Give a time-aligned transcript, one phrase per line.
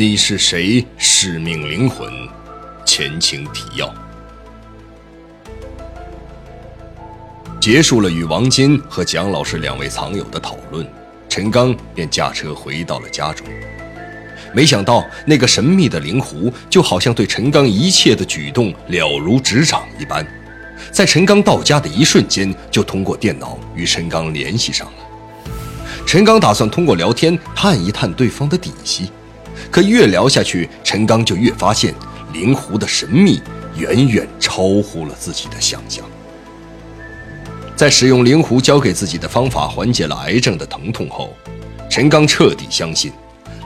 [0.00, 0.86] 你是谁？
[0.96, 2.08] 使命灵魂，
[2.86, 3.92] 前情提要。
[7.60, 10.88] 结束了与王金和蒋老师两位藏友的讨论，
[11.28, 13.44] 陈刚便驾车回到了家中。
[14.54, 20.24] 没想到，那个神秘的灵狐就好像对陈刚一切的举动了如指掌一般，
[20.92, 24.92] 在陈刚到家的一瞬间，就通过电脑与陈刚联系上了。
[26.06, 29.10] 陈刚打算通过聊天探一探对方的底细。
[29.70, 31.94] 可越聊下去，陈刚就越发现
[32.32, 33.40] 灵狐的神秘
[33.76, 36.04] 远远超乎了自己的想象。
[37.76, 41.36] 在使用灵狐教给自己的方法缓解了癌症的疼痛后，
[41.88, 43.12] 陈刚彻底相信，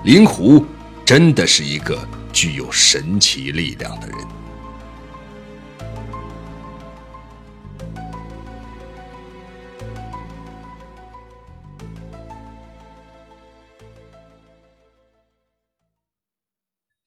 [0.05, 0.67] 灵狐
[1.05, 1.99] 真的是一个
[2.33, 4.19] 具有神奇力量的人。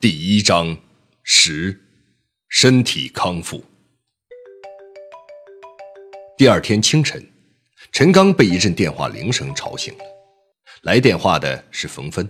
[0.07, 0.77] 第一章，
[1.23, 1.81] 十，
[2.47, 3.65] 身体康复。
[6.37, 7.27] 第二天清晨，
[7.91, 10.03] 陈刚被一阵电话铃声吵醒了。
[10.83, 12.29] 来电话的是冯芬，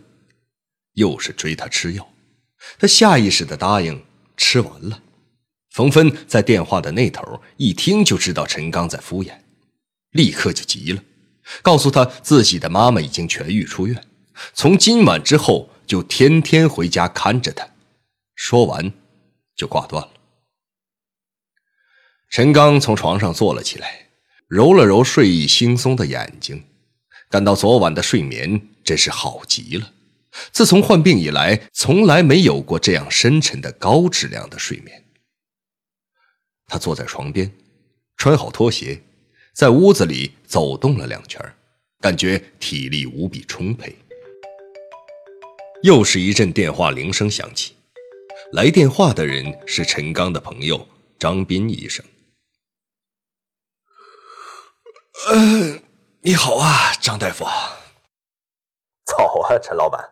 [0.93, 2.09] 又是追他吃药。
[2.79, 4.01] 他下意识的答应
[4.37, 5.03] 吃完了。
[5.71, 9.33] 冯芬在电话的那头一听就知道陈刚在敷衍，
[10.11, 11.03] 立刻就急了，
[11.61, 14.01] 告诉他自己的妈妈已经痊愈出院，
[14.53, 15.69] 从今晚之后。
[15.85, 17.67] 就天天回家看着他，
[18.35, 18.91] 说完
[19.55, 20.11] 就挂断了。
[22.29, 24.09] 陈刚从床上坐了起来，
[24.47, 26.65] 揉了揉睡意惺忪的眼睛，
[27.29, 29.93] 感到昨晚的睡眠真是好极了。
[30.51, 35.05] 自从患病以来，从来没有过这样深沉的高质量的睡眠。
[36.67, 37.49] 他坐在床边，
[38.17, 39.01] 穿好拖鞋，
[39.53, 41.39] 在屋子里走动了两圈，
[42.01, 43.95] 感觉体力无比充沛。
[45.85, 47.75] 又是一阵电话铃声响起，
[48.53, 50.83] 来电话的人是陈刚的朋友
[51.19, 52.03] 张斌医生。
[55.27, 55.79] 呃，
[56.21, 57.45] 你好啊，张大夫。
[59.05, 60.09] 早啊，陈老板。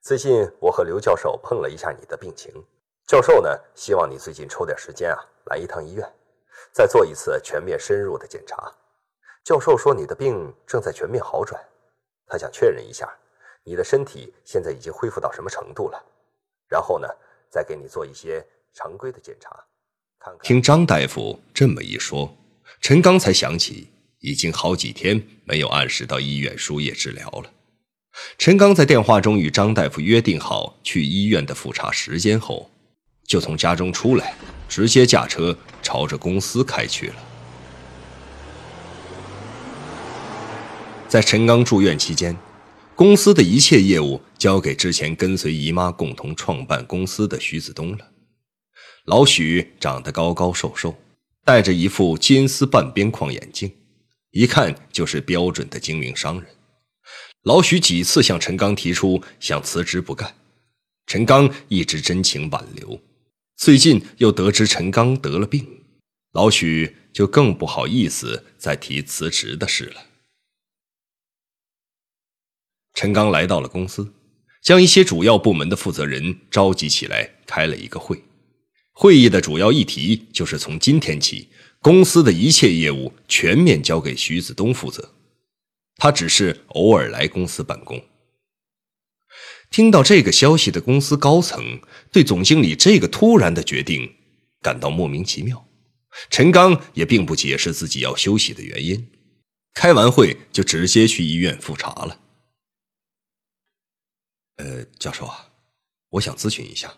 [0.00, 2.50] 最近我和刘教授碰了一下你的病情，
[3.06, 5.18] 教授呢希望你最近抽点时间啊，
[5.50, 6.10] 来一趟医院，
[6.72, 8.72] 再做一次全面深入的检查。
[9.44, 11.62] 教授说你的病正在全面好转，
[12.26, 13.06] 他想确认一下。
[13.68, 16.00] 你的身体现在已经恢复到什么程度了？
[16.68, 17.08] 然后呢，
[17.50, 19.50] 再给你做一些常规的检查。
[20.20, 20.38] 看看。
[20.44, 22.32] 听张大夫这么一说，
[22.80, 23.88] 陈刚才想起
[24.20, 27.50] 已经好几天没有按时到医院输液治疗了。
[28.38, 32.70] 陈刚在电话中与张大夫约定好去医院的复查时间后，
[33.24, 34.36] 就从家中出来，
[34.68, 37.16] 直接驾车朝着公司开去了。
[41.08, 42.36] 在陈刚住院期间。
[42.96, 48.10] 公司的一切业务交给之前跟随姨妈共同创办公司的徐子东了。
[49.04, 50.96] 老许长得高高瘦瘦，
[51.44, 53.70] 戴着一副金丝半边框眼镜，
[54.30, 56.46] 一看就是标准的精明商人。
[57.42, 60.34] 老许几次向陈刚提出想辞职不干，
[61.06, 62.98] 陈刚一直真情挽留。
[63.58, 65.66] 最近又得知陈刚得了病，
[66.32, 70.05] 老许就更不好意思再提辞职的事了。
[72.96, 74.10] 陈刚来到了公司，
[74.62, 78.24] 将一些主要部门的负责人召集起来，开了一个会。
[78.92, 85.12] 会议的主要议题就是从今天起，公司的一切业务全面交给徐子东负责，
[85.96, 88.02] 他只是偶尔来公司办公。
[89.70, 91.78] 听到这个消息的公司高层
[92.10, 94.10] 对总经理这个突然的决定
[94.62, 95.68] 感到莫名其妙。
[96.30, 99.06] 陈刚也并不解释自己要休息的原因，
[99.74, 102.22] 开完会就直接去医院复查了。
[104.56, 105.50] 呃，教授啊，
[106.10, 106.94] 我想咨询一下，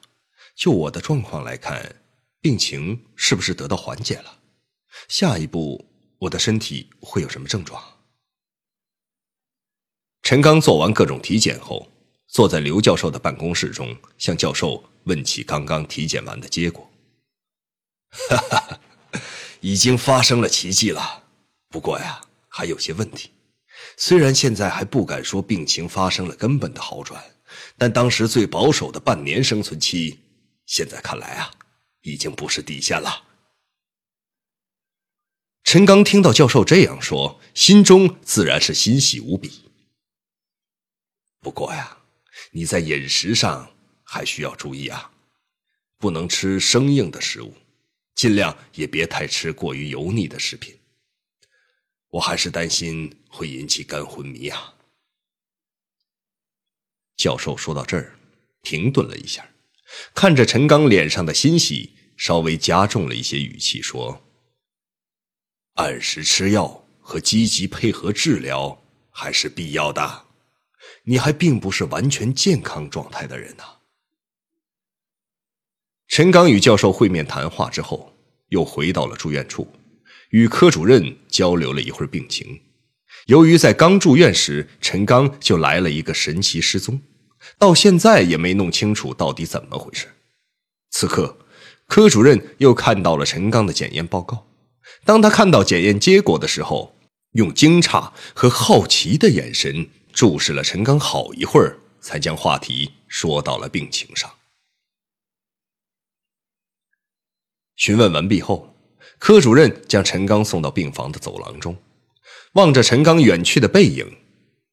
[0.55, 2.03] 就我的状况来看，
[2.41, 4.39] 病情是不是得到缓解了？
[5.09, 5.85] 下一步
[6.19, 7.83] 我的身体会有什么症状？
[10.23, 11.91] 陈刚做完各种体检后，
[12.27, 16.89] 坐在刘教授的办公室中，向教授问起刚刚体检完的结果。
[18.11, 18.81] 哈哈，
[19.61, 21.25] 已经发生了奇迹了，
[21.69, 23.31] 不过呀，还有些问题。
[23.97, 27.23] 虽然现在还不敢说病情发生了根本的好转。
[27.77, 30.21] 但当时最保守的半年生存期，
[30.67, 31.51] 现在看来啊，
[32.03, 33.25] 已经不是底线了。
[35.65, 39.65] 陈刚听到教授这样说，心中自然是欣喜无比。
[41.41, 41.99] 不过呀，
[42.53, 43.71] 你在饮食上
[44.03, 45.11] 还需要注意啊，
[45.99, 47.55] 不能吃生硬的食物，
[48.15, 50.75] 尽量也别太吃过于油腻的食品。
[52.09, 54.75] 我还是担心会引起肝昏迷啊。
[57.19, 58.17] 教授说到这儿，
[58.63, 59.47] 停顿了一下，
[60.15, 64.23] 看着陈刚脸上的欣喜，稍微加重了一些语气说
[65.75, 70.27] ：“按时吃药和积极配合治疗还是必要的。
[71.05, 73.65] 你还并不是完全健康状态的人呐。”
[76.07, 78.17] 陈刚与教授会面谈话之后，
[78.51, 79.67] 又回到了住院处，
[80.31, 82.63] 与科主任交流了一会儿病情。
[83.27, 86.99] 由于在刚住院时，陈刚就来了一个神奇失踪，
[87.57, 90.09] 到现在也没弄清楚到底怎么回事。
[90.91, 91.39] 此刻，
[91.87, 94.47] 科主任又看到了陈刚的检验报告。
[95.05, 96.97] 当他看到检验结果的时候，
[97.33, 104.31] 用惊诧和好奇的眼神注视了陈刚好一会儿，才将话题说到了病情上。
[107.77, 108.75] 询问完毕后，
[109.19, 111.77] 科主任将陈刚送到病房的走廊中。
[112.55, 114.18] 望着陈刚远去的背影，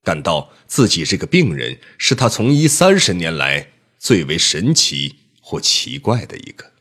[0.06, 6.72] 感到自己这个病人是他从医三十年来最为神奇或奇怪的一个。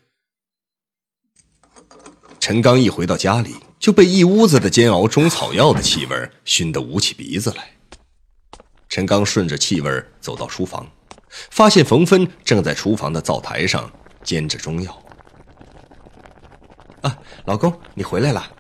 [2.39, 7.71] 陈刚一回到家里，就被一屋子的煎熬中草药的气味熏得捂起鼻子来。
[8.91, 10.87] 陈刚顺着气味走到书房，
[11.51, 13.91] 发现冯芬正在厨房的灶台上
[14.23, 15.03] 煎着中药。
[17.01, 18.53] 啊，老公，你回来了！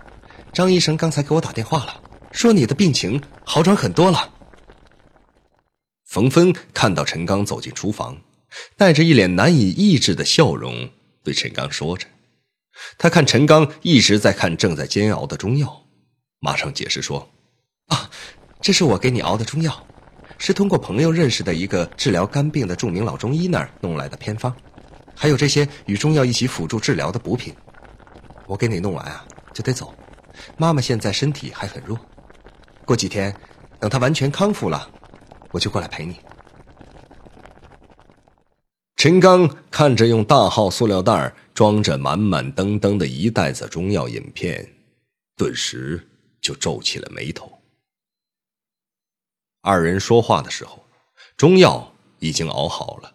[0.54, 2.00] 张医生刚才给我打电话了。
[2.32, 4.32] 说你的病情好转很多了。
[6.14, 8.16] 冯芬看到陈刚走进厨房，
[8.76, 10.88] 带着一脸难以抑制的笑容，
[11.24, 12.06] 对陈刚说着。
[12.96, 15.86] 他看陈刚一直在看正在煎熬的中药，
[16.38, 17.28] 马上解释说
[17.90, 18.08] ：“啊，
[18.60, 19.84] 这是我给你熬的中药，
[20.38, 24.54] 是通过朋友认识的一个治疗肝病的著名老中医那儿弄来的偏方，
[25.16, 27.52] 还有这些与中药一起辅助治疗的补品。
[28.46, 29.92] 我给你弄完啊，就得走。
[30.56, 31.98] 妈妈现在身体还很弱。”
[32.86, 33.34] 过几天，
[33.80, 34.88] 等她完全康复了，
[35.54, 36.16] 我就过来陪你。
[38.96, 44.74] 陈刚看着用大号塑料袋装着满满登登的一袋子中药饮片，
[45.36, 46.08] 顿时
[46.40, 47.62] 就皱起了眉头。
[49.60, 50.84] 二人说话的时候，
[51.36, 53.14] 中药已经熬好了，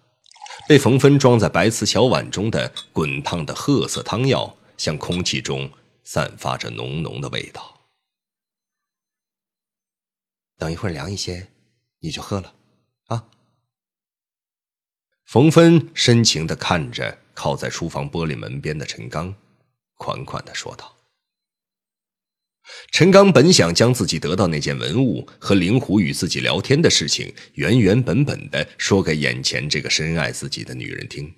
[0.65, 5.69] 被冯芬装在白瓷小碗中的滚烫的褐色汤药，向空气中
[6.05, 7.81] 散发着浓浓的味道。
[10.57, 11.51] 等一会儿凉一些，
[11.99, 12.53] 你就喝了，
[13.07, 13.25] 啊！
[15.25, 19.35] 冯芬深情的看着靠在厨房玻璃门边的陈刚，
[19.95, 20.95] 款款的说道。
[22.91, 31.33] 陈刚本想将自己得到那件文物和灵狐与自己聊天的事情原原本本的说给眼前这个深爱自己的女人听，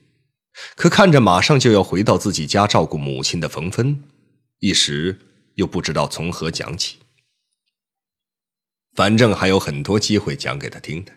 [0.76, 4.04] 可看着马上就要回到自己家照顾母亲的冯芬，
[4.60, 5.18] 一时
[5.56, 6.98] 又不知道从何讲起。
[8.94, 11.14] 反正还有很多机会讲给他听的，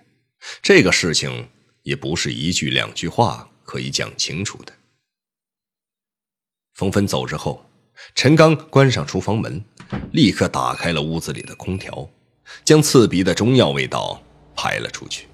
[0.63, 1.49] 这个事情
[1.83, 4.73] 也不是一句两句话可以讲清楚的。
[6.75, 7.65] 冯芬走之后，
[8.15, 9.65] 陈刚关上厨房门，
[10.13, 12.09] 立刻打开了屋子里的空调，
[12.65, 14.23] 将刺鼻的中药味道
[14.55, 15.27] 排了出去。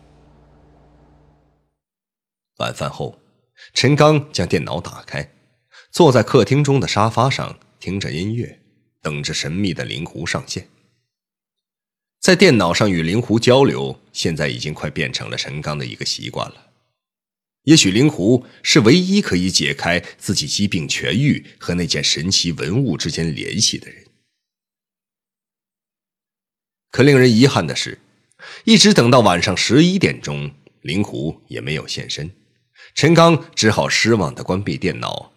[2.56, 3.18] 晚饭后，
[3.74, 5.32] 陈刚将电脑打开，
[5.90, 8.60] 坐在客厅中的沙发上，听着音乐，
[9.00, 10.68] 等着神秘的灵狐上线。
[12.20, 16.66] 在电脑上与灵狐交流，现在已经快变成了陈刚的一个习惯了。
[17.62, 24.06] 也许灵狐是唯一可以解开自己疾病痊愈和那件神奇文物之间联系的人。
[26.90, 27.98] 可令人遗憾的是，
[28.64, 32.30] 一直等到晚上十一点钟，灵狐也没有现身。
[32.94, 35.32] 陈刚只好失望的关闭电脑，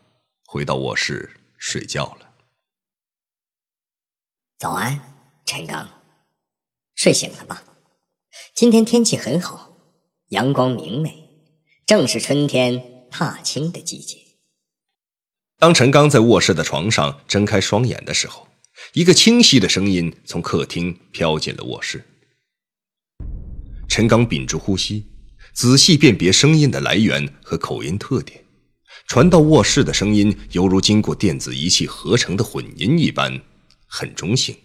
[0.46, 2.34] 回到卧室睡觉了。
[4.58, 5.00] 早安，
[5.46, 6.03] 陈刚。
[6.96, 7.64] 睡醒了吧？
[8.56, 9.78] 今天天气很好，
[10.30, 11.30] 阳光明媚，
[11.86, 14.18] 正是春天踏青的季节。
[15.60, 18.48] 当陈刚在卧室的床上睁开双眼的时候，
[18.94, 22.04] 一个清晰的声音从客厅飘进了卧室。
[23.88, 25.06] 陈刚屏住呼吸，
[25.54, 28.44] 仔细辨别声音的来源和口音特点。
[29.08, 33.42] 传到卧室的声音犹如经过电子仪器合成的混音一般，
[33.88, 34.56] 很中性。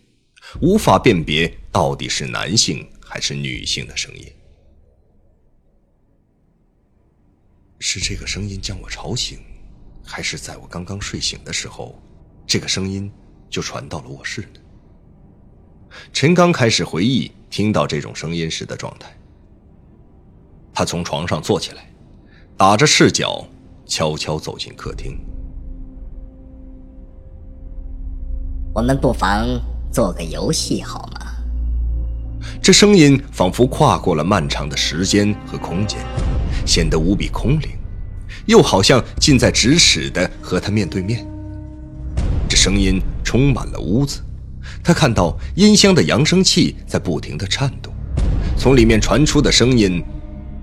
[0.60, 4.26] 无法辨别到底是男性还是女性的声音，
[7.78, 9.38] 是这个声音将我吵醒，
[10.04, 12.00] 还是在我刚刚睡醒的时候，
[12.46, 13.10] 这个声音
[13.50, 14.60] 就传到了卧室呢？
[16.12, 19.14] 陈刚开始回忆听到这种声音时的状态。
[20.72, 21.90] 他从床上坐起来，
[22.56, 23.46] 打着赤脚，
[23.86, 25.18] 悄悄走进客厅。
[28.74, 29.60] 我们不妨。
[29.90, 31.26] 做个游戏好吗？
[32.62, 35.98] 这声音仿佛跨过了漫长的时间和空间，
[36.66, 37.70] 显得无比空灵，
[38.46, 41.26] 又好像近在咫尺的和他面对面。
[42.48, 44.20] 这声音充满了屋子，
[44.82, 47.92] 他看到音箱的扬声器在不停的颤动，
[48.56, 50.02] 从里面传出的声音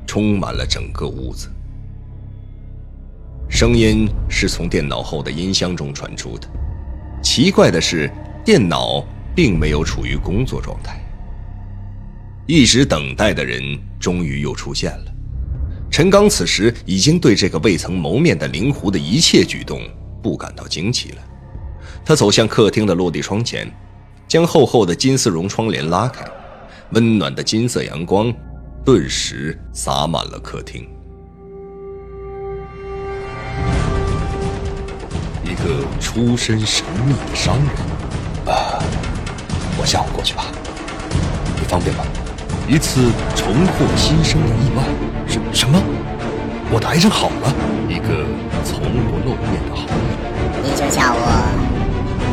[0.05, 1.47] 充满了整个屋子。
[3.49, 6.47] 声音是从电脑后的音箱中传出的。
[7.23, 8.11] 奇怪的是，
[8.43, 9.03] 电脑
[9.35, 10.99] 并没有处于工作状态。
[12.47, 13.61] 一直等待的人
[13.99, 15.11] 终于又出现了。
[15.91, 19.81] 陈刚此时已经对这个未曾谋面的灵狐的一切举动
[20.21, 21.17] 不感到惊奇了。
[22.03, 23.71] 他走向客厅的落地窗前，
[24.27, 26.25] 将厚厚的金丝绒窗帘拉开，
[26.91, 28.33] 温暖的金色阳光
[28.83, 30.87] 顿时洒满了客厅。
[35.43, 38.83] 一个出身神秘的商人，啊，
[39.77, 40.45] 我下午过去吧，
[41.55, 42.03] 你方便吗？
[42.67, 44.83] 一次重获新生的意外。
[45.27, 45.77] 什什么？
[46.71, 47.53] 我的癌症好了？
[47.89, 48.25] 一个
[48.63, 49.93] 从不露面的好友。
[50.63, 51.21] 你就叫我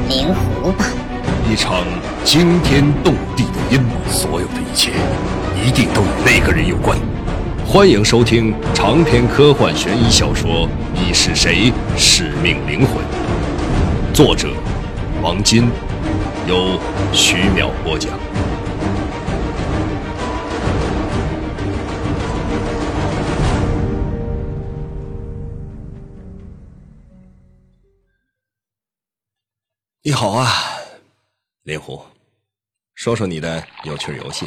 [0.09, 0.87] 灵狐吧。
[1.51, 1.85] 一场
[2.25, 4.93] 惊天动地的阴谋，所有的一切
[5.67, 6.97] 一定都与那个人有关。
[7.67, 11.73] 欢迎收听长篇科幻悬疑小说《你是谁？
[11.97, 12.97] 使命灵魂》，
[14.15, 14.49] 作者
[15.21, 15.69] 王金，
[16.53, 16.79] 由
[17.15, 18.13] 徐淼播讲。
[30.03, 30.47] 你好啊，
[31.63, 32.03] 林狐，
[32.93, 34.47] 说说你的有趣游戏。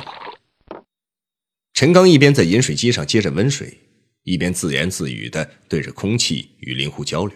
[1.74, 3.80] 陈刚一边在饮水机上接着温水，
[4.22, 7.36] 一边自言自语的对着空气与林狐交流。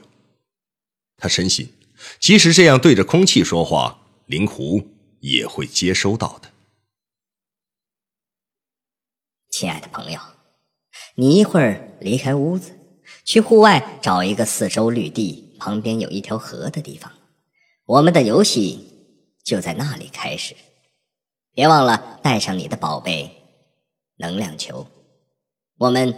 [1.18, 1.74] 他深信，
[2.20, 4.00] 即使这样对着空气说话，
[4.30, 4.88] 灵狐
[5.22, 6.52] 也会接收到的。
[9.50, 10.20] 亲爱的朋友，
[11.16, 12.78] 你一会儿离开屋子，
[13.26, 17.12] 去户外找一个四周绿地、旁边有一条河的地方。
[17.86, 18.88] 我们的游戏
[19.44, 20.56] 就在那里开始，
[21.56, 23.36] 别忘了带上你的宝贝
[24.18, 24.86] 能量球。
[25.80, 26.14] 我们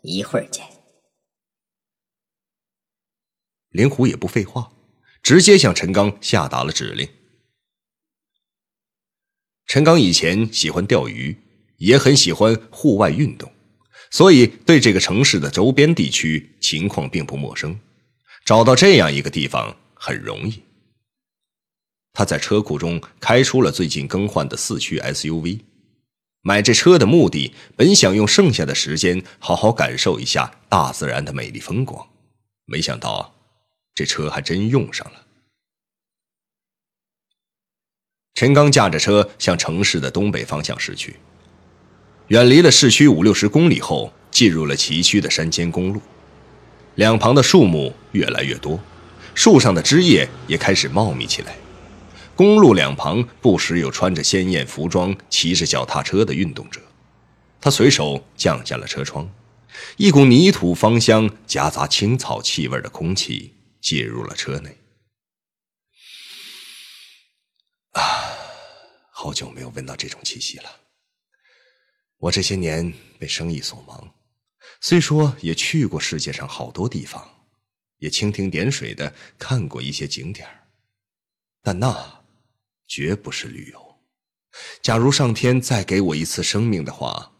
[0.00, 0.66] 一会儿见。
[3.68, 4.72] 灵狐也不废话，
[5.22, 7.06] 直接向陈刚下达了指令。
[9.70, 11.36] 陈刚以前喜欢钓鱼，
[11.76, 13.48] 也很喜欢户外运动，
[14.10, 17.78] 所以对这个城市的周边地区情况并不陌生。
[18.44, 20.60] 找到这样一个地方很容易。
[22.12, 25.60] 他在车库中开出了最近更换的四驱 SUV。
[26.42, 32.04] 买这车的目的，本想用剩下的时间好好感受一下大自然的美丽风光，
[32.64, 33.32] 没想到
[33.94, 35.26] 这车还真用上了。
[38.40, 41.16] 陈刚驾着车向城市的东北方向驶去，
[42.28, 46.00] 远离了市区五六十公里后，进入了崎岖的山间公路，
[46.94, 48.80] 两旁的树木越来越多，
[49.34, 51.54] 树上的枝叶也开始茂密起来。
[52.34, 56.80] 公路两旁不时有穿着鲜艳服装、骑着脚踏车的运动者。
[57.60, 59.28] 他随手降下了车窗，
[59.98, 64.79] 一股泥土芳香夹杂青草气味的空气进入了车内。
[67.92, 68.02] 啊，
[69.10, 70.80] 好久没有闻到这种气息了。
[72.18, 74.14] 我这些年被生意所忙，
[74.80, 77.46] 虽说也去过世界上好多地方，
[77.98, 80.48] 也蜻蜓点水的看过一些景点
[81.62, 82.18] 但那……
[82.92, 84.00] 绝不是旅游。
[84.82, 87.30] 假如上天再给我一次生命的话，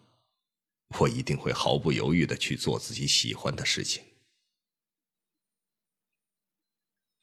[0.96, 4.00] 我一定会毫不犹豫的去做自己喜欢的事情。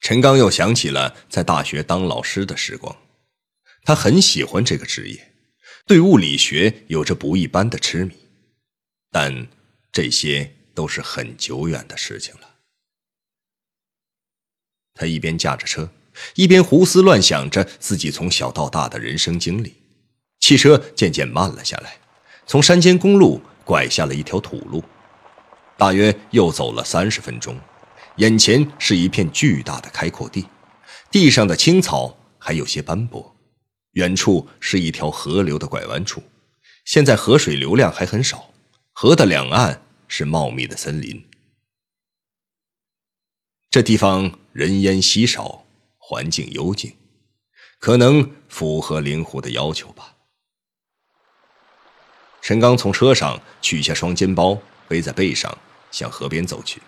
[0.00, 2.94] 陈刚又想起了在大学当老师的时光，
[3.84, 5.32] 他很喜欢这个职业，
[5.86, 8.14] 对物理学有着不一般的痴迷。
[9.10, 9.48] 但
[9.90, 12.56] 这些都是很久远的事情了。
[14.94, 15.90] 他一边驾着车。
[16.34, 19.72] 一边胡思乱想着自己从小到大的人生经历，
[20.40, 21.96] 汽车渐渐慢了下来，
[22.44, 24.82] 从山间公路拐下了一条土路。
[25.76, 27.56] 大约又走了三十分钟，
[28.16, 30.44] 眼前是一片巨大的开阔地，
[31.08, 33.36] 地上的青草还有些斑驳，
[33.98, 36.22] 远处是一条河流的拐弯处。
[36.84, 38.50] 现在河水流量还很少，
[38.92, 41.28] 河的两岸是茂密的森林。
[43.68, 45.64] 这地方人烟稀少。
[46.10, 46.96] 环境幽静，
[47.78, 50.14] 可能符合灵狐的要求吧。
[52.40, 55.58] 陈刚从车上取下双肩包，背在背上，
[55.90, 56.80] 向河边走去。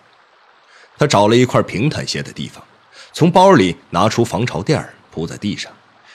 [0.97, 2.65] 他找了一块平坦些的地方，
[3.13, 5.71] 从包里拿出防潮垫铺在地上，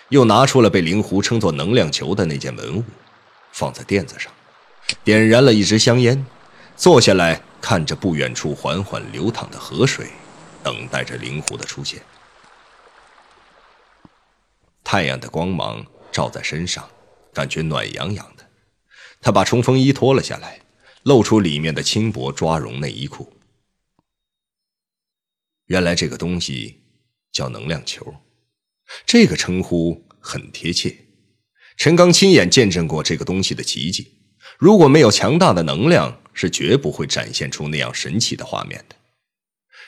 [0.08, 2.84] 又拿出了被灵狐称作能量球的那件文物，
[3.52, 4.32] 放在垫子上，
[5.02, 6.24] 点燃了一支香烟，
[6.76, 10.06] 坐下来看着不远处缓缓流淌的河水，
[10.62, 12.00] 等待着灵狐的出现。
[14.84, 16.88] 太阳的光芒照在身上，
[17.32, 18.46] 感觉暖洋洋的。
[19.20, 20.60] 他把冲锋衣脱了下来，
[21.02, 23.32] 露出里面的轻薄抓绒内衣裤。
[25.66, 26.80] 原来这个东西
[27.32, 28.14] 叫能量球，
[29.04, 30.96] 这个称呼很贴切。
[31.76, 34.14] 陈刚亲眼见证过这个东西的奇迹。
[34.58, 38.96] 如果没有强大的能量，是绝不会展现出那样神奇的画面的。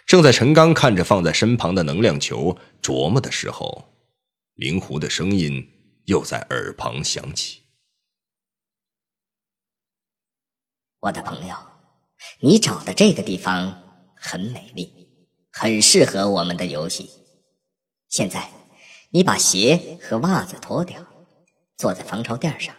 [0.07, 3.95] 正在陈刚看着放在身旁的能量球琢磨的时候，
[4.55, 5.67] 灵狐的声音
[6.05, 7.63] 又在耳旁响起
[11.01, 11.55] ：“我的朋友，
[12.41, 13.83] 你找的这个地方
[14.15, 14.95] 很美丽。”
[15.51, 17.11] 很适合我们的游戏。
[18.09, 18.49] 现在，
[19.11, 21.03] 你把鞋和袜子脱掉，
[21.79, 22.75] 坐在防潮垫上，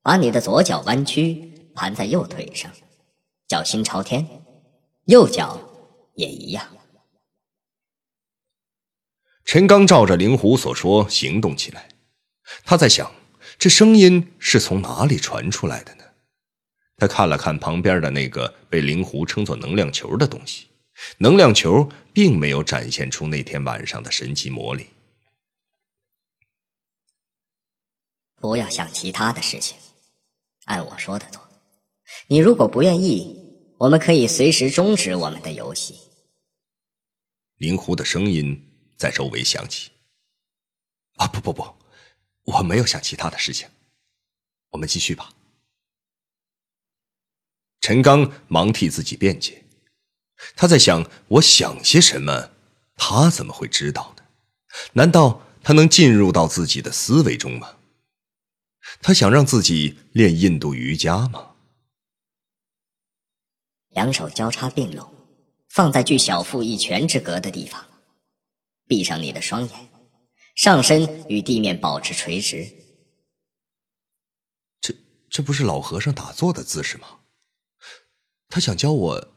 [0.00, 2.70] 把你的左脚弯曲盘在右腿上，
[3.48, 4.24] 脚心朝天，
[5.06, 5.58] 右脚
[6.14, 6.64] 也一样。
[9.44, 11.88] 陈刚照着灵狐所说行动起来。
[12.64, 13.12] 他在想，
[13.58, 16.04] 这声音是从哪里传出来的呢？
[16.98, 20.68] 他看了看旁边的那个被灵狐称作能量球的东西。
[21.18, 24.86] 能量球并没有展现出那天晚上的神奇魔力。
[28.42, 29.78] 不要想其他的事情，
[30.64, 31.40] 按我说的做。
[32.26, 33.38] 你如果不愿意，
[33.78, 35.96] 我们可以随时终止我们的游戏。
[37.58, 38.60] 灵狐的声音
[38.96, 39.92] 在周围响起。
[41.18, 41.72] 啊，不不不，
[42.42, 43.68] 我没有想其他的事情。
[44.70, 45.32] 我们继续吧。
[47.80, 49.64] 陈刚忙替自己辩解。
[50.56, 52.50] 他在想：我想些什么？
[52.96, 54.24] 他怎么会知道呢？
[54.94, 57.76] 难道他能进入到自己的思维中吗？
[59.00, 61.54] 他想让自己练印度瑜伽吗？
[63.90, 65.12] 两手交叉并拢，
[65.68, 67.84] 放在距小腹一拳之隔的地方，
[68.86, 69.88] 闭上你的双眼，
[70.54, 72.70] 上身与地面保持垂直。
[74.80, 74.94] 这
[75.30, 77.20] 这不是老和尚打坐的姿势吗？
[78.48, 79.28] 他想教我。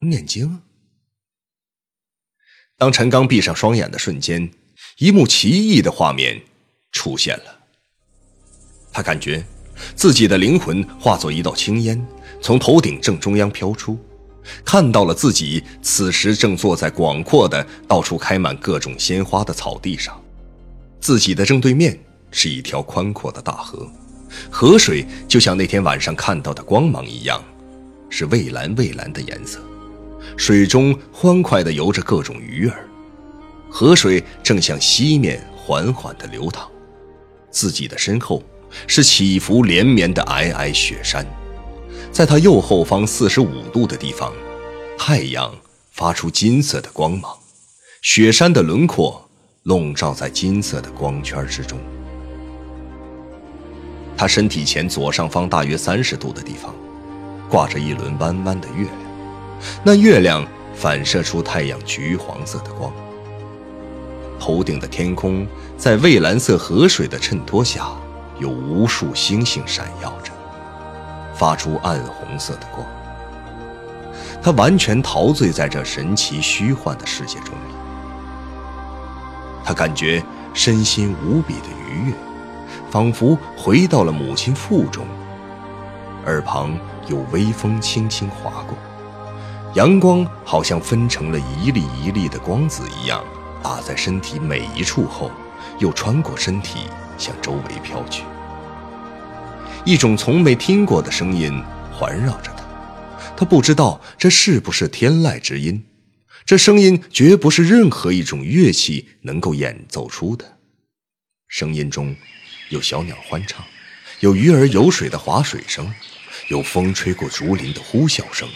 [0.00, 0.60] 念经。
[2.76, 4.52] 当陈刚闭上双眼的瞬间，
[4.98, 6.44] 一幕奇异的画面
[6.92, 7.63] 出现了。
[8.94, 9.44] 他感觉
[9.96, 12.00] 自己的灵魂化作一道青烟，
[12.40, 13.98] 从头顶正中央飘出，
[14.64, 20.18] 看到了自己此时正坐在广阔的、到处开满各种鲜花的草地上，
[21.00, 21.98] 自己的正对面
[22.30, 23.90] 是一条宽阔的大河，
[24.48, 27.42] 河水就像那天晚上看到的光芒一样，
[28.08, 29.58] 是蔚蓝蔚蓝的颜色。
[30.36, 32.88] 水中欢快地游着各种鱼儿，
[33.68, 36.70] 河水正向西面缓缓地流淌，
[37.50, 38.42] 自己的身后
[38.86, 41.26] 是起伏连绵的皑皑雪山，
[42.12, 44.32] 在它右后方四十五度的地方，
[44.98, 45.54] 太阳
[45.90, 47.36] 发出金色的光芒，
[48.02, 49.28] 雪山的轮廓
[49.64, 51.78] 笼罩在金色的光圈之中。
[54.16, 56.74] 他身体前左上方大约三十度的地方，
[57.48, 58.98] 挂着一轮弯弯的月亮。
[59.82, 62.92] 那月亮反射出太阳橘黄色的光，
[64.38, 67.88] 头顶的天空在蔚蓝色河水的衬托下，
[68.44, 70.30] 有无数星星闪耀着，
[71.34, 72.86] 发出暗红色的光。
[74.42, 77.74] 他完全陶醉在这神奇虚幻的世界中了。
[79.64, 82.14] 他感觉身心无比的愉悦，
[82.90, 85.06] 仿佛回到了母亲腹中，
[86.26, 88.76] 耳旁有微风轻轻划过。
[89.72, 93.24] 阳光好像分成了一粒一粒的光子一样，
[93.62, 95.30] 打在身体每一处后，
[95.78, 96.80] 又穿过身体
[97.16, 98.24] 向周围飘去。
[99.84, 102.64] 一种从没听过的声音环绕着他，
[103.36, 105.84] 他不知道这是不是天籁之音。
[106.46, 110.58] 这声音绝不是任何一种乐器能够演奏出的。
[111.48, 112.16] 声音中
[112.70, 113.62] 有小鸟欢唱，
[114.20, 115.92] 有鱼儿游水的划水声，
[116.48, 118.48] 有风吹过竹林的呼啸声。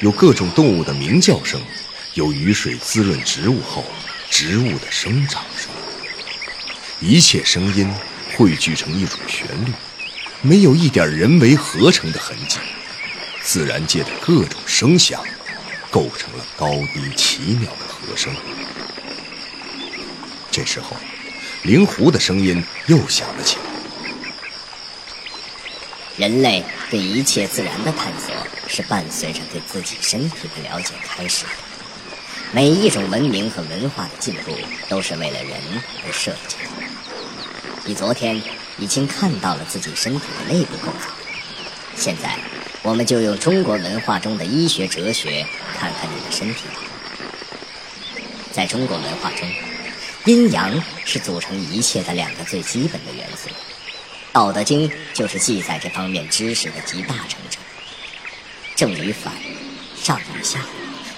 [0.00, 1.60] 有各种动物的鸣叫声，
[2.14, 3.84] 有雨水滋润植物后
[4.30, 5.70] 植物的生长声，
[7.00, 7.88] 一切声音
[8.36, 9.70] 汇聚成一种旋律，
[10.42, 12.58] 没有一点人为合成的痕迹。
[13.42, 15.20] 自然界的各种声响
[15.90, 18.34] 构成了高低奇妙的和声。
[20.50, 20.96] 这时候，
[21.62, 23.62] 灵狐的声音又响了起来。
[26.16, 28.34] 人类对一切自然的探索，
[28.68, 31.50] 是伴随着对自己身体的了解开始的。
[32.52, 34.56] 每一种文明和文化的进步，
[34.88, 35.58] 都是为了人
[36.06, 36.62] 而设计的。
[37.84, 38.40] 你昨天
[38.78, 41.08] 已经看到了自己身体的内部构造，
[41.96, 42.38] 现在
[42.82, 45.46] 我们就用中国文化中的医学哲学
[45.78, 46.80] 看看你的身体吧。
[48.50, 49.48] 在中国文化中，
[50.24, 53.48] 阴阳是组成一切的两个最基本的元素，
[54.32, 57.58] 《道德经》就是记载这方面知识的集大成者。
[58.74, 59.32] 正与反，
[59.96, 60.58] 上与下，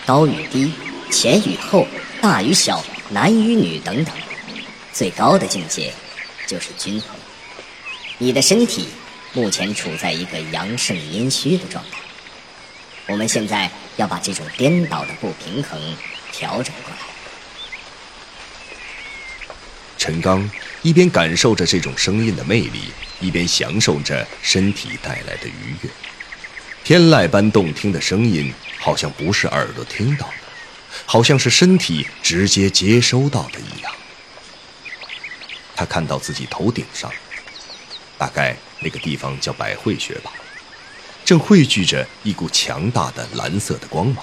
[0.05, 0.73] 高与低，
[1.11, 1.87] 前与后，
[2.21, 4.15] 大与小，男与女等等，
[4.93, 5.95] 最高的境界
[6.47, 7.11] 就是均衡。
[8.25, 8.89] 你的身体。
[9.35, 11.99] 目前处在一个阳盛阴虚的状态，
[13.09, 15.79] 我们现在要把这种颠倒的不平衡
[16.33, 16.97] 调整过来。
[19.99, 20.49] 陈刚
[20.83, 25.91] 一边感受着这种声音的魅力，一边享受着身体带来的愉悦。
[26.85, 30.35] 天籁般动听的声音，好像不是耳朵听到的，
[31.05, 33.93] 好像是身体直接接收到的一样。
[35.75, 37.11] 他看到自己头顶上，
[38.19, 38.57] 大概。
[38.81, 40.31] 那个地方叫百会穴吧，
[41.25, 44.23] 正汇聚着一股强大的蓝色的光芒，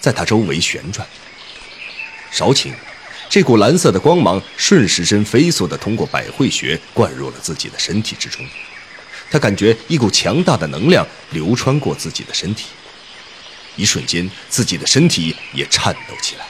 [0.00, 1.06] 在它周围旋转。
[2.30, 2.72] 少顷，
[3.28, 8.42] 这股蓝色的光芒顺时针飞速地通过百会穴灌入了自己的身体之中。
[9.30, 12.68] 他感觉一股强大的能量流穿过自己的身体，
[13.76, 16.46] 一瞬间，自己的身体也颤抖起来。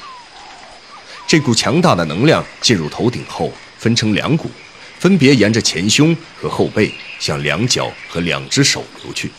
[1.26, 4.48] 这股强大的能量进入头顶后，分成两股。
[4.98, 9.30] 分别沿着前胸和后背向两脚和两只手流去，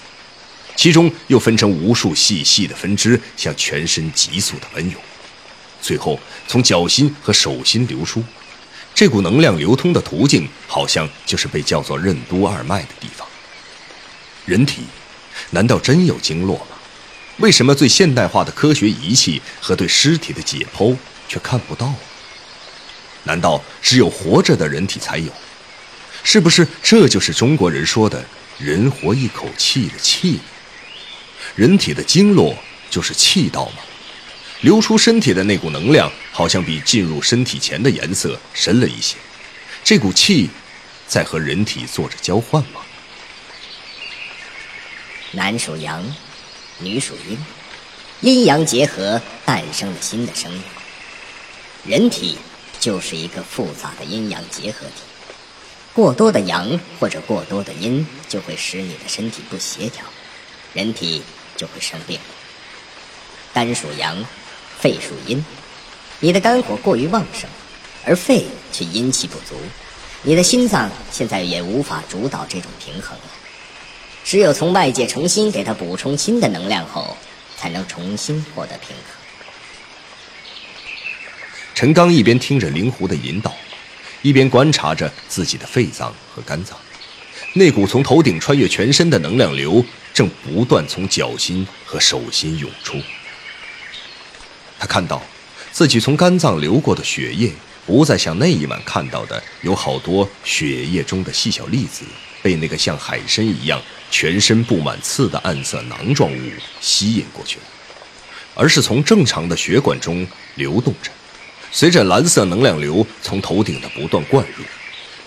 [0.75, 5.01] 其中又分成无数细细的分支向全身急速的奔涌，
[5.81, 8.23] 最后从脚心和手心流出。
[8.93, 13.27] 这股能量流通的途径，好像就是被叫做任督二脉的地方。
[14.45, 14.83] 人体
[15.51, 16.77] 难道真有经络吗？
[17.37, 20.95] 为什么最现代化的科学仪器和对尸体的解剖
[21.27, 21.93] 却看不到？
[23.23, 25.31] 难道只有活着的人体才有？
[26.29, 28.21] 是不是这就是中国人说的
[28.59, 30.41] “人活一口气”的气？
[31.55, 32.53] 人体的经络
[32.89, 33.75] 就是气道吗？
[34.59, 39.15] 流出身体的那股能量，好像比进入身体前的颜色深了一些。
[39.85, 40.49] 这股气
[41.07, 42.81] 在和人体做着交换吗？
[45.31, 46.03] 男属阳，
[46.79, 47.37] 女属阴，
[48.19, 50.61] 阴阳结合，诞生了新的生命。
[51.85, 52.37] 人体
[52.81, 55.06] 就是一个复杂的阴阳结合体。
[55.97, 60.05] 过多的阳或者过多的阴，就会使你的身体不协调，
[60.71, 61.23] 人体
[61.55, 62.19] 就会生病。
[63.51, 64.23] 肝属阳，
[64.77, 65.43] 肺属阴，
[66.19, 67.49] 你的肝火过于旺盛，
[68.05, 69.55] 而肺却阴气不足，
[70.21, 73.23] 你的心脏现在也无法主导这种平衡了。
[74.23, 77.17] 只有从外界重新给它补充新的能量后，
[77.57, 79.05] 才能重新获得平衡。
[81.73, 83.51] 陈刚一边听着灵狐的引导。
[84.27, 86.77] 一边观察着自己的肺脏和肝脏，
[87.53, 89.81] 那股从头顶穿越全身的能量流
[90.13, 92.97] 正不断从脚心和手心涌出。
[94.77, 95.23] 他看到，
[95.71, 97.53] 自己从肝脏流过的血液
[97.85, 102.03] 不再像那一晚看到的有好多血液中的细小粒子
[102.43, 107.63] 被那个像海参一样全身布满刺的暗色囊状物吸引过去了，
[108.55, 111.11] 而是从正常的血管中流动着。
[111.77, 114.63] 随着蓝色能量流从头顶的不断灌入，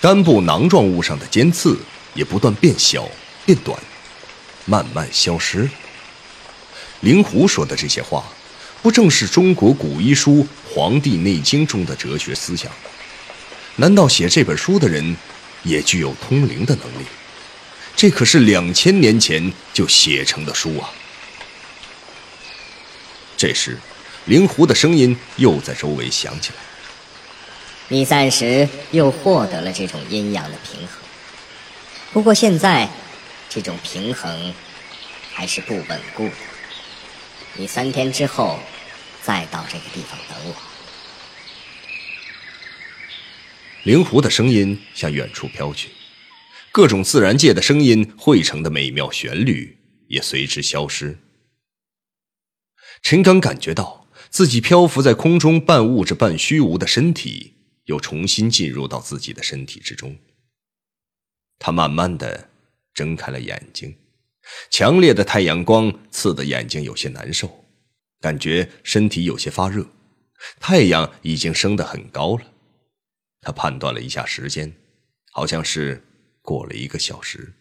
[0.01, 1.79] 肝部囊状物上的尖刺
[2.13, 3.09] 也不断变小、
[3.47, 3.81] 变短，
[4.65, 5.71] 慢慢消失。
[7.03, 8.25] 灵狐说的这些话，
[8.83, 12.69] 不正是中国古医书《黄帝内经》中的哲学思想？
[13.77, 15.17] 难道写这本书的人
[15.63, 17.07] 也具有通灵的能力？
[17.95, 20.91] 这可是两千年前就写成的书啊！
[23.37, 23.79] 这时。
[24.31, 26.57] 灵狐的声音又在周围响起来。
[27.89, 31.03] 你暂时又获得了这种阴阳的平衡，
[32.13, 32.89] 不过现在
[33.49, 34.55] 这种平衡
[35.33, 36.35] 还是不稳固的。
[37.57, 38.61] 你三天之后
[39.21, 40.55] 再到这个地方等我。
[43.83, 45.89] 灵狐的声音向远处飘去，
[46.71, 51.19] 各种自然界的声音汇成的美妙旋律也随之消失。
[53.03, 54.00] 陈刚感觉到。
[54.31, 57.55] 自己漂浮在空中，半物质半虚无的身体，
[57.87, 60.17] 又重新进入到自己的身体之中。
[61.59, 62.49] 他慢慢的
[62.95, 63.97] 睁开了眼睛，
[64.71, 67.65] 强烈的太阳光刺得眼睛有些难受，
[68.21, 69.85] 感觉身体有些发热。
[70.61, 72.45] 太阳已经升得很高了，
[73.43, 74.73] 他判断了一下时间，
[75.33, 76.03] 好像是
[76.41, 77.53] 过了一个小时。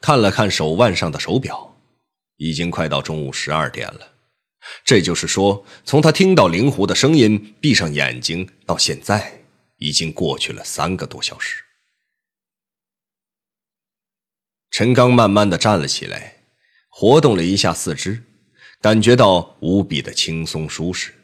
[0.00, 1.76] 看了看手腕上的手表，
[2.36, 4.13] 已经快到中午十二点了。
[4.84, 9.44] 这就是说，从他听到灵狐的声音、闭上眼睛到现在，
[9.76, 11.64] 已经过去了三个多小时。
[14.70, 16.44] 陈刚慢慢的站了起来，
[16.88, 18.24] 活动了一下四肢，
[18.80, 21.14] 感觉到无比的轻松舒适。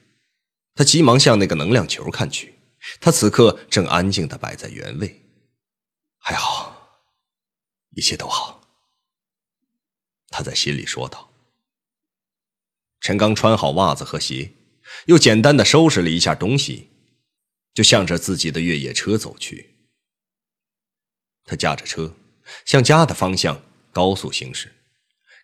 [0.74, 2.54] 他急忙向那个能量球看去，
[3.00, 5.20] 他此刻正安静的摆在原位。
[6.18, 7.00] 还好，
[7.96, 8.60] 一切都好。
[10.28, 11.29] 他在心里说道。
[13.00, 14.52] 陈刚穿好袜子和鞋，
[15.06, 16.90] 又简单的收拾了一下东西，
[17.72, 19.74] 就向着自己的越野车走去。
[21.44, 22.14] 他驾着车，
[22.64, 24.72] 向家的方向高速行驶。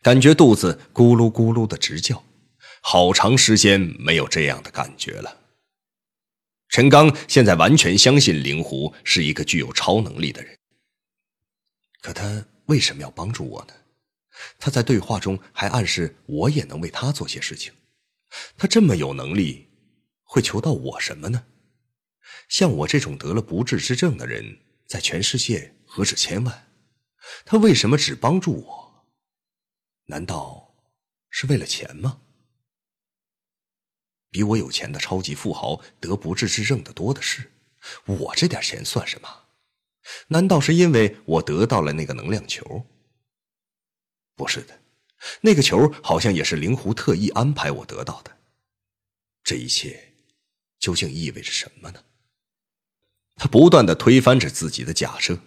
[0.03, 2.23] 感觉肚子咕噜咕噜的直叫，
[2.81, 5.41] 好长时间没有这样的感觉了。
[6.69, 10.57] 陈刚现在完全相信灵狐是一个具有超能力的人，
[12.03, 13.75] 可他为什么要帮助我呢？
[14.59, 17.73] 他在对话中还暗示我也能为他做些事情。
[18.57, 19.69] 他这么有能力，
[20.25, 21.47] 会求到我什么呢？
[22.49, 26.69] 像我这种得了不治之症的人，在全世界何止千万，
[27.45, 29.07] 他为什么只帮助我？
[30.07, 30.75] 难道
[31.31, 32.21] 是为了钱吗？
[34.31, 37.51] 比我有钱的超级富豪得不治之症的多的是，
[38.05, 39.45] 我这点钱算什么？
[40.29, 42.87] 难道是因为我得到了那个能量球？
[44.37, 44.79] 不是的，
[45.41, 48.31] 那个球好像也是灵狐特意安排我得到的。
[49.43, 50.13] 这一切
[50.79, 52.05] 究竟意味着什么呢？
[53.37, 55.39] 他不断的推翻着自己的假设，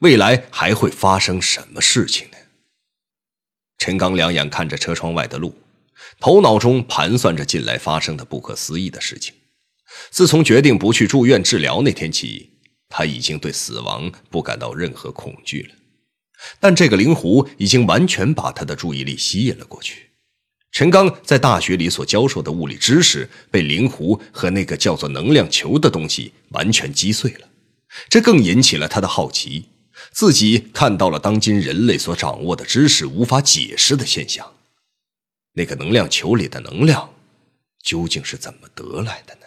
[0.00, 2.36] 未来还会发生什么事情呢？
[3.78, 5.54] 陈刚两眼看着车窗外的路，
[6.20, 9.34] 头脑中盘算着近来发生的不可思议的事情。
[10.10, 15.74] 自从决定不去住院治疗那天起，他已经对死亡不感到任何恐惧了。
[16.60, 20.10] 但这个灵狐已经完全把他的注意力吸引了过去。
[20.72, 27.48] 陈刚在大学里所教授的物理知识被灵狐和那个叫做能量球的东西完全击碎了，
[28.08, 29.66] 这更引起了他的好奇。
[30.10, 34.52] 自己看到了当今人类所掌握的知识无法解释的现象，
[35.52, 37.08] 那个能量球里的能量
[37.82, 39.43] 究竟是怎么得来的呢？